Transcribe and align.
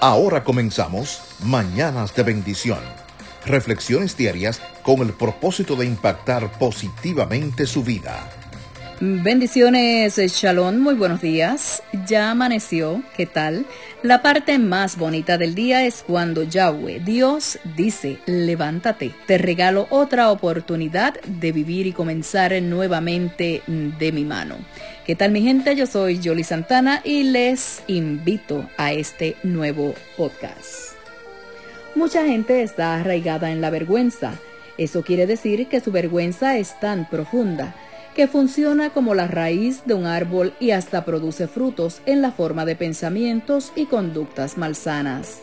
Ahora 0.00 0.44
comenzamos 0.44 1.20
Mañanas 1.42 2.14
de 2.14 2.22
Bendición. 2.22 2.78
Reflexiones 3.44 4.16
diarias 4.16 4.60
con 4.84 5.00
el 5.00 5.12
propósito 5.12 5.74
de 5.74 5.86
impactar 5.86 6.56
positivamente 6.56 7.66
su 7.66 7.82
vida. 7.82 8.30
Bendiciones, 9.00 10.16
Shalom, 10.16 10.78
muy 10.78 10.96
buenos 10.96 11.20
días. 11.20 11.84
Ya 12.08 12.32
amaneció, 12.32 13.00
¿qué 13.16 13.26
tal? 13.26 13.64
La 14.02 14.22
parte 14.22 14.58
más 14.58 14.98
bonita 14.98 15.38
del 15.38 15.54
día 15.54 15.86
es 15.86 16.02
cuando 16.04 16.42
Yahweh, 16.42 16.98
Dios, 17.04 17.60
dice, 17.76 18.18
levántate, 18.26 19.14
te 19.28 19.38
regalo 19.38 19.86
otra 19.90 20.32
oportunidad 20.32 21.14
de 21.22 21.52
vivir 21.52 21.86
y 21.86 21.92
comenzar 21.92 22.60
nuevamente 22.60 23.62
de 23.68 24.10
mi 24.10 24.24
mano. 24.24 24.56
¿Qué 25.06 25.14
tal 25.14 25.30
mi 25.30 25.42
gente? 25.42 25.76
Yo 25.76 25.86
soy 25.86 26.20
Jolie 26.20 26.42
Santana 26.42 27.00
y 27.04 27.22
les 27.22 27.84
invito 27.86 28.68
a 28.78 28.92
este 28.92 29.36
nuevo 29.44 29.94
podcast. 30.16 30.94
Mucha 31.94 32.26
gente 32.26 32.62
está 32.64 32.96
arraigada 32.96 33.52
en 33.52 33.60
la 33.60 33.70
vergüenza. 33.70 34.32
Eso 34.76 35.02
quiere 35.02 35.28
decir 35.28 35.68
que 35.68 35.80
su 35.80 35.92
vergüenza 35.92 36.58
es 36.58 36.78
tan 36.80 37.08
profunda 37.08 37.76
que 38.14 38.26
funciona 38.26 38.90
como 38.90 39.14
la 39.14 39.28
raíz 39.28 39.82
de 39.84 39.94
un 39.94 40.06
árbol 40.06 40.54
y 40.60 40.72
hasta 40.72 41.04
produce 41.04 41.46
frutos 41.46 42.00
en 42.06 42.22
la 42.22 42.32
forma 42.32 42.64
de 42.64 42.76
pensamientos 42.76 43.72
y 43.76 43.86
conductas 43.86 44.58
malsanas. 44.58 45.40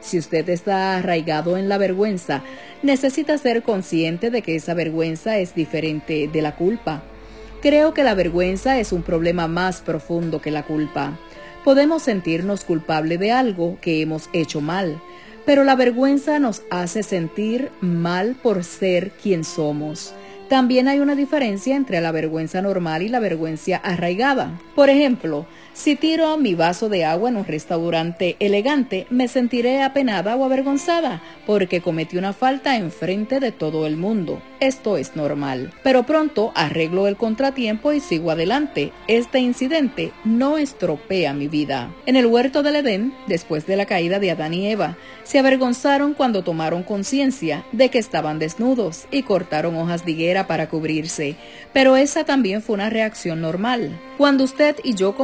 Si 0.00 0.18
usted 0.18 0.48
está 0.48 0.96
arraigado 0.96 1.56
en 1.56 1.68
la 1.68 1.78
vergüenza, 1.78 2.42
necesita 2.82 3.38
ser 3.38 3.62
consciente 3.62 4.30
de 4.30 4.42
que 4.42 4.56
esa 4.56 4.74
vergüenza 4.74 5.38
es 5.38 5.54
diferente 5.54 6.28
de 6.32 6.42
la 6.42 6.54
culpa. 6.54 7.02
Creo 7.60 7.94
que 7.94 8.04
la 8.04 8.14
vergüenza 8.14 8.78
es 8.78 8.92
un 8.92 9.02
problema 9.02 9.48
más 9.48 9.80
profundo 9.80 10.40
que 10.40 10.50
la 10.50 10.64
culpa. 10.64 11.18
Podemos 11.64 12.02
sentirnos 12.02 12.64
culpables 12.64 13.18
de 13.18 13.32
algo 13.32 13.78
que 13.80 14.00
hemos 14.00 14.28
hecho 14.32 14.60
mal, 14.60 15.00
pero 15.44 15.64
la 15.64 15.74
vergüenza 15.74 16.38
nos 16.38 16.62
hace 16.70 17.02
sentir 17.02 17.70
mal 17.80 18.36
por 18.40 18.62
ser 18.62 19.10
quien 19.22 19.42
somos. 19.42 20.14
También 20.48 20.86
hay 20.86 21.00
una 21.00 21.16
diferencia 21.16 21.74
entre 21.74 22.00
la 22.00 22.12
vergüenza 22.12 22.62
normal 22.62 23.02
y 23.02 23.08
la 23.08 23.18
vergüenza 23.18 23.78
arraigada. 23.78 24.60
Por 24.76 24.90
ejemplo, 24.90 25.44
si 25.76 25.94
tiro 25.94 26.38
mi 26.38 26.54
vaso 26.54 26.88
de 26.88 27.04
agua 27.04 27.28
en 27.28 27.36
un 27.36 27.44
restaurante 27.44 28.36
elegante, 28.40 29.06
me 29.10 29.28
sentiré 29.28 29.82
apenada 29.82 30.34
o 30.34 30.44
avergonzada 30.44 31.22
porque 31.46 31.82
cometí 31.82 32.16
una 32.16 32.32
falta 32.32 32.76
en 32.76 32.90
frente 32.90 33.40
de 33.40 33.52
todo 33.52 33.86
el 33.86 33.98
mundo. 33.98 34.40
Esto 34.58 34.96
es 34.96 35.16
normal. 35.16 35.74
Pero 35.82 36.04
pronto 36.04 36.50
arreglo 36.54 37.06
el 37.06 37.16
contratiempo 37.16 37.92
y 37.92 38.00
sigo 38.00 38.30
adelante. 38.30 38.90
Este 39.06 39.38
incidente 39.38 40.12
no 40.24 40.56
estropea 40.56 41.34
mi 41.34 41.46
vida. 41.46 41.94
En 42.06 42.16
el 42.16 42.24
huerto 42.24 42.62
del 42.62 42.76
Edén, 42.76 43.12
después 43.26 43.66
de 43.66 43.76
la 43.76 43.84
caída 43.84 44.18
de 44.18 44.30
Adán 44.30 44.54
y 44.54 44.68
Eva, 44.68 44.96
se 45.24 45.38
avergonzaron 45.38 46.14
cuando 46.14 46.42
tomaron 46.42 46.84
conciencia 46.84 47.66
de 47.72 47.90
que 47.90 47.98
estaban 47.98 48.38
desnudos 48.38 49.06
y 49.10 49.24
cortaron 49.24 49.76
hojas 49.76 50.06
de 50.06 50.12
higuera 50.12 50.46
para 50.46 50.70
cubrirse. 50.70 51.36
Pero 51.74 51.96
esa 51.96 52.24
también 52.24 52.62
fue 52.62 52.74
una 52.74 52.88
reacción 52.88 53.42
normal. 53.42 54.00
Cuando 54.16 54.44
usted 54.44 54.76
y 54.82 54.94
yo 54.94 55.14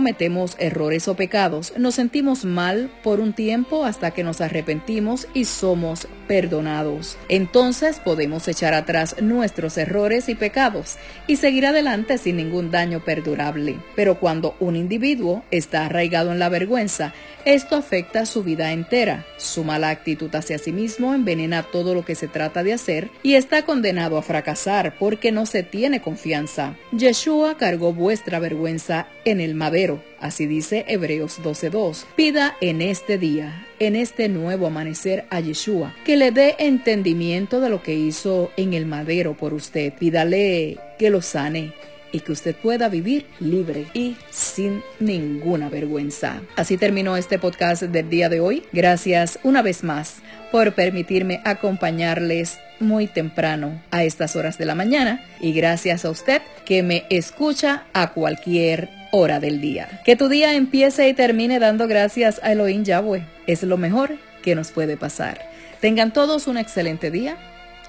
errores 0.59 1.09
o 1.09 1.15
pecados, 1.17 1.73
nos 1.77 1.95
sentimos 1.95 2.45
mal 2.45 2.91
por 3.03 3.21
un 3.21 3.33
tiempo 3.33 3.85
hasta 3.85 4.11
que 4.11 4.25
nos 4.25 4.41
arrepentimos 4.41 5.29
y 5.35 5.45
somos 5.45 6.09
perdonados. 6.27 7.19
Entonces 7.29 8.01
podemos 8.01 8.49
echar 8.49 8.75
atrás 8.75 9.17
nuestros 9.21 9.77
errores 9.79 10.29
y 10.29 10.35
pecados 10.35 10.97
y 11.27 11.37
seguir 11.37 11.67
adelante 11.67 12.19
sin 12.19 12.37
ningún 12.37 12.71
daño 12.71 13.05
perdurable. 13.05 13.77
Pero 13.95 14.19
cuando 14.19 14.57
un 14.61 14.77
individuo 14.77 15.45
está 15.51 15.87
arraigado 15.87 16.33
en 16.33 16.39
la 16.39 16.49
vergüenza, 16.49 17.13
esto 17.45 17.77
afecta 17.77 18.25
su 18.25 18.43
vida 18.45 18.73
entera. 18.73 19.27
Su 19.37 19.65
mala 19.65 19.91
actitud 19.91 20.35
hacia 20.35 20.59
sí 20.59 20.73
mismo 20.73 21.15
envenena 21.15 21.65
todo 21.65 21.95
lo 21.95 22.05
que 22.05 22.15
se 22.15 22.29
trata 22.29 22.63
de 22.63 22.73
hacer 22.73 23.11
y 23.23 23.35
está 23.35 23.65
condenado 23.65 24.17
a 24.17 24.23
fracasar 24.23 24.97
porque 24.99 25.33
no 25.33 25.47
se 25.47 25.63
tiene 25.63 26.01
confianza. 26.01 26.77
Yeshua 26.93 27.57
cargó 27.57 27.93
vuestra 27.93 28.39
vergüenza 28.39 29.07
en 29.25 29.41
el 29.41 29.55
madero. 29.55 30.03
Así 30.33 30.47
dice 30.47 30.87
Hebreos 30.89 31.43
12.2. 31.43 32.07
Pida 32.17 32.57
en 32.63 32.81
este 32.81 33.19
día, 33.19 33.67
en 33.79 33.97
este 33.97 34.31
nuevo 34.31 34.67
amanecer 34.67 35.27
a 35.29 35.41
Yeshua, 35.41 35.95
que 36.07 36.17
le 36.17 36.31
dé 36.31 36.57
entendimiento 36.59 37.61
de 37.61 37.69
lo 37.69 37.83
que 37.83 37.93
hizo 37.93 38.51
en 38.57 38.73
el 38.73 38.87
madero 38.87 39.37
por 39.37 39.53
usted. 39.53 39.93
Pídale 39.93 40.79
que 40.99 41.11
lo 41.11 41.21
sane 41.21 41.75
y 42.13 42.21
que 42.21 42.33
usted 42.33 42.57
pueda 42.57 42.89
vivir 42.89 43.27
libre 43.41 43.85
y 43.93 44.17
sin 44.31 44.83
ninguna 45.01 45.69
vergüenza. 45.69 46.41
Así 46.57 46.79
terminó 46.79 47.19
este 47.19 47.39
podcast 47.39 47.83
del 47.83 48.09
día 48.09 48.31
de 48.31 48.41
hoy. 48.41 48.63
Gracias 48.73 49.39
una 49.43 49.61
vez 49.61 49.85
más 49.85 50.23
por 50.51 50.73
permitirme 50.75 51.43
acompañarles 51.45 52.59
muy 52.81 53.07
temprano 53.07 53.83
a 53.91 54.03
estas 54.03 54.35
horas 54.35 54.57
de 54.57 54.65
la 54.65 54.75
mañana 54.75 55.23
y 55.43 55.53
gracias 55.53 56.07
a 56.07 56.11
usted 56.11 56.41
que 56.65 56.83
me 56.83 57.05
escucha 57.11 57.85
a 57.93 58.15
cualquier 58.15 59.02
hora 59.13 59.39
del 59.39 59.61
día. 59.61 60.01
Que 60.05 60.17
tu 60.17 60.29
día 60.29 60.55
empiece 60.55 61.09
y 61.09 61.15
termine 61.15 61.61
dando 61.61 61.87
gracias 61.87 62.41
a 62.43 62.51
Elohim 62.51 62.83
Yahweh. 62.83 63.25
Es 63.47 63.63
lo 63.63 63.77
mejor 63.77 64.17
que 64.43 64.57
nos 64.57 64.73
puede 64.73 64.97
pasar. 64.97 65.41
Tengan 65.81 66.13
todos 66.13 66.49
un 66.49 66.57
excelente 66.57 67.13
día. 67.13 67.37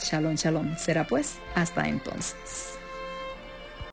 Shalom, 0.03 0.35
shalom. 0.35 0.75
Será 0.77 1.07
pues 1.07 1.37
hasta 1.55 1.87
entonces. 1.87 2.73